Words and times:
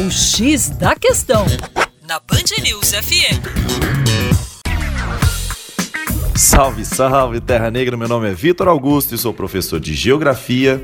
O 0.00 0.10
X 0.10 0.70
da 0.70 0.96
Questão, 0.96 1.44
na 2.08 2.18
Band 2.20 2.62
News 2.62 2.92
FM. 2.92 3.36
Salve, 6.34 6.86
salve, 6.86 7.38
Terra 7.38 7.70
Negra. 7.70 7.98
Meu 7.98 8.08
nome 8.08 8.30
é 8.30 8.32
Vitor 8.32 8.66
Augusto 8.66 9.14
e 9.14 9.18
sou 9.18 9.34
professor 9.34 9.78
de 9.78 9.92
Geografia 9.92 10.82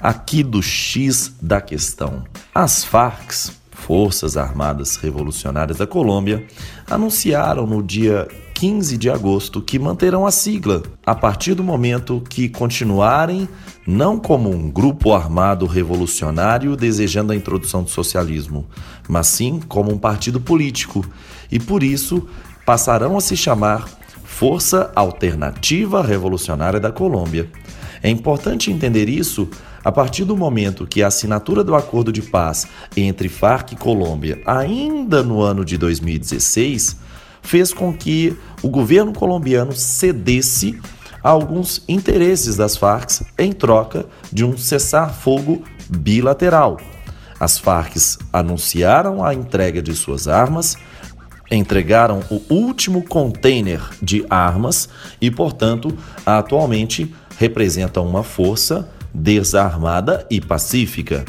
aqui 0.00 0.42
do 0.42 0.62
X 0.62 1.34
da 1.42 1.60
Questão. 1.60 2.24
As 2.54 2.82
Farc, 2.82 3.34
Forças 3.70 4.34
Armadas 4.38 4.96
Revolucionárias 4.96 5.76
da 5.76 5.86
Colômbia, 5.86 6.46
anunciaram 6.88 7.66
no 7.66 7.82
dia 7.82 8.26
15 8.64 8.96
de 8.96 9.10
agosto 9.10 9.60
que 9.60 9.78
manterão 9.78 10.26
a 10.26 10.30
sigla 10.30 10.82
a 11.04 11.14
partir 11.14 11.52
do 11.52 11.62
momento 11.62 12.22
que 12.30 12.48
continuarem 12.48 13.46
não 13.86 14.18
como 14.18 14.48
um 14.48 14.70
grupo 14.70 15.12
armado 15.12 15.66
revolucionário 15.66 16.74
desejando 16.74 17.34
a 17.34 17.36
introdução 17.36 17.82
do 17.82 17.90
socialismo, 17.90 18.66
mas 19.06 19.26
sim 19.26 19.60
como 19.68 19.92
um 19.92 19.98
partido 19.98 20.40
político 20.40 21.04
e 21.52 21.60
por 21.60 21.82
isso 21.82 22.26
passarão 22.64 23.18
a 23.18 23.20
se 23.20 23.36
chamar 23.36 23.86
Força 24.24 24.90
Alternativa 24.96 26.02
Revolucionária 26.02 26.80
da 26.80 26.90
Colômbia. 26.90 27.50
É 28.02 28.08
importante 28.08 28.70
entender 28.70 29.10
isso 29.10 29.46
a 29.84 29.92
partir 29.92 30.24
do 30.24 30.38
momento 30.38 30.86
que 30.86 31.02
a 31.02 31.08
assinatura 31.08 31.62
do 31.62 31.74
acordo 31.74 32.10
de 32.10 32.22
paz 32.22 32.66
entre 32.96 33.28
Farc 33.28 33.72
e 33.72 33.76
Colômbia, 33.76 34.40
ainda 34.46 35.22
no 35.22 35.42
ano 35.42 35.66
de 35.66 35.76
2016, 35.76 37.04
fez 37.44 37.72
com 37.72 37.92
que 37.92 38.36
o 38.62 38.68
governo 38.68 39.12
colombiano 39.12 39.72
cedesse 39.72 40.80
a 41.22 41.28
alguns 41.28 41.84
interesses 41.86 42.56
das 42.56 42.76
Farc 42.76 43.22
em 43.38 43.52
troca 43.52 44.06
de 44.32 44.44
um 44.44 44.58
cessar-fogo 44.58 45.62
bilateral. 45.88 46.78
As 47.38 47.58
Farc 47.58 47.94
anunciaram 48.32 49.24
a 49.24 49.34
entrega 49.34 49.82
de 49.82 49.94
suas 49.94 50.26
armas, 50.26 50.76
entregaram 51.50 52.20
o 52.30 52.40
último 52.52 53.02
container 53.02 53.80
de 54.02 54.24
armas 54.28 54.88
e, 55.20 55.30
portanto, 55.30 55.96
atualmente 56.24 57.14
representam 57.38 58.06
uma 58.06 58.22
força 58.22 58.88
desarmada 59.12 60.26
e 60.30 60.40
pacífica. 60.40 61.24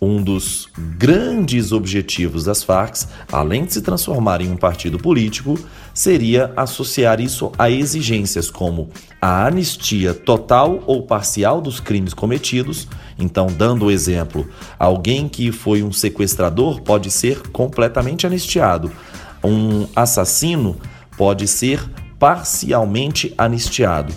Um 0.00 0.22
dos 0.22 0.68
grandes 0.98 1.72
objetivos 1.72 2.44
das 2.44 2.62
Farc, 2.62 3.06
além 3.30 3.64
de 3.64 3.74
se 3.74 3.82
transformar 3.82 4.40
em 4.40 4.50
um 4.50 4.56
partido 4.56 4.98
político, 4.98 5.58
seria 5.94 6.52
associar 6.56 7.20
isso 7.20 7.52
a 7.58 7.70
exigências 7.70 8.50
como 8.50 8.88
a 9.20 9.46
anistia 9.46 10.14
total 10.14 10.82
ou 10.86 11.02
parcial 11.02 11.60
dos 11.60 11.80
crimes 11.80 12.14
cometidos. 12.14 12.88
Então, 13.18 13.46
dando 13.46 13.86
o 13.86 13.90
exemplo, 13.90 14.48
alguém 14.78 15.28
que 15.28 15.52
foi 15.52 15.82
um 15.82 15.92
sequestrador 15.92 16.80
pode 16.80 17.10
ser 17.10 17.48
completamente 17.48 18.26
anistiado. 18.26 18.90
Um 19.42 19.86
assassino 19.94 20.76
pode 21.16 21.46
ser 21.46 21.82
parcialmente 22.18 23.34
anistiado. 23.36 24.12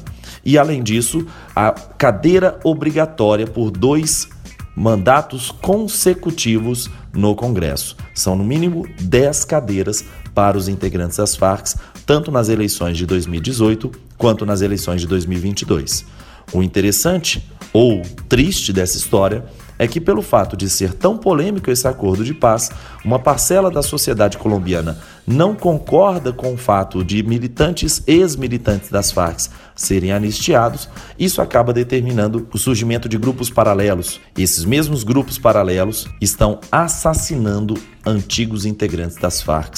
E 0.45 0.57
além 0.57 0.83
disso, 0.83 1.25
a 1.55 1.71
cadeira 1.71 2.59
obrigatória 2.63 3.47
por 3.47 3.71
dois 3.71 4.27
mandatos 4.75 5.51
consecutivos 5.51 6.89
no 7.13 7.35
Congresso. 7.35 7.95
São 8.13 8.35
no 8.35 8.43
mínimo 8.43 8.87
10 8.99 9.45
cadeiras 9.45 10.03
para 10.33 10.57
os 10.57 10.67
integrantes 10.67 11.17
das 11.17 11.35
Farc, 11.35 11.75
tanto 12.05 12.31
nas 12.31 12.49
eleições 12.49 12.97
de 12.97 13.05
2018 13.05 13.91
quanto 14.17 14.45
nas 14.45 14.61
eleições 14.61 15.01
de 15.01 15.07
2022. 15.07 16.05
O 16.51 16.63
interessante 16.63 17.47
ou 17.71 18.01
triste 18.27 18.73
dessa 18.73 18.97
história 18.97 19.45
é 19.77 19.87
que, 19.87 19.99
pelo 19.99 20.21
fato 20.21 20.55
de 20.55 20.69
ser 20.69 20.93
tão 20.93 21.17
polêmico 21.17 21.71
esse 21.71 21.87
acordo 21.87 22.23
de 22.23 22.33
paz, 22.33 22.71
uma 23.03 23.19
parcela 23.19 23.71
da 23.71 23.81
sociedade 23.81 24.37
colombiana 24.37 24.97
não 25.25 25.55
concorda 25.55 26.33
com 26.33 26.53
o 26.53 26.57
fato 26.57 27.03
de 27.03 27.23
militantes, 27.23 28.03
ex-militantes 28.05 28.89
das 28.89 29.11
Farc, 29.11 29.47
serem 29.75 30.11
anistiados. 30.11 30.89
Isso 31.17 31.41
acaba 31.41 31.73
determinando 31.73 32.47
o 32.53 32.57
surgimento 32.57 33.07
de 33.07 33.17
grupos 33.17 33.49
paralelos. 33.49 34.19
Esses 34.37 34.65
mesmos 34.65 35.03
grupos 35.03 35.37
paralelos 35.37 36.07
estão 36.19 36.59
assassinando 36.71 37.75
antigos 38.05 38.65
integrantes 38.65 39.17
das 39.17 39.41
Farc 39.41 39.75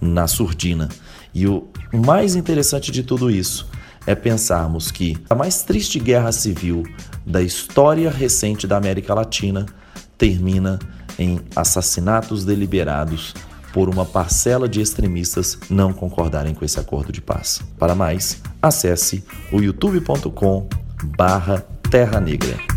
na 0.00 0.26
surdina. 0.26 0.88
E 1.34 1.46
o 1.46 1.68
mais 1.92 2.34
interessante 2.34 2.90
de 2.90 3.02
tudo 3.02 3.30
isso 3.30 3.68
é 4.08 4.14
pensarmos 4.14 4.90
que 4.90 5.18
a 5.28 5.34
mais 5.34 5.60
triste 5.62 6.00
guerra 6.00 6.32
civil 6.32 6.82
da 7.26 7.42
história 7.42 8.10
recente 8.10 8.66
da 8.66 8.78
América 8.78 9.12
Latina 9.12 9.66
termina 10.16 10.78
em 11.18 11.38
assassinatos 11.54 12.42
deliberados 12.42 13.34
por 13.70 13.86
uma 13.90 14.06
parcela 14.06 14.66
de 14.66 14.80
extremistas 14.80 15.58
não 15.68 15.92
concordarem 15.92 16.54
com 16.54 16.64
esse 16.64 16.80
acordo 16.80 17.12
de 17.12 17.20
paz. 17.20 17.60
Para 17.78 17.94
mais, 17.94 18.40
acesse 18.62 19.22
o 19.52 19.60
youtube.com 19.60 20.66
barra 21.14 21.60
Terra 21.90 22.18
Negra. 22.18 22.67